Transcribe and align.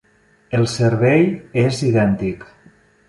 El 0.59 0.63
servei 0.75 1.27
és 1.65 1.83
idèntic. 1.91 2.47